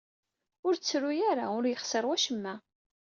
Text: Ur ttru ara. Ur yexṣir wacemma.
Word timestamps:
Ur 0.65 0.73
ttru 0.75 1.11
ara. 1.29 1.45
Ur 1.57 1.63
yexṣir 1.67 2.03
wacemma. 2.07 2.53